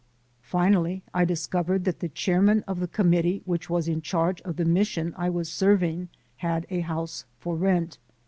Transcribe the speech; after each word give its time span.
Finally 0.41 1.03
I 1.13 1.25
discovered 1.25 1.85
that 1.85 1.99
the 1.99 2.09
chairman 2.09 2.63
of 2.67 2.79
the 2.79 2.87
Com 2.87 3.11
mittee 3.11 3.43
which 3.45 3.69
was 3.69 3.87
in 3.87 4.01
charge 4.01 4.41
of 4.41 4.55
the 4.55 4.65
Mission 4.65 5.13
I 5.15 5.29
was 5.29 5.47
serving 5.47 6.09
had 6.37 6.65
a 6.71 6.79
house 6.79 7.25
for 7.37 7.55
rent. 7.55 7.99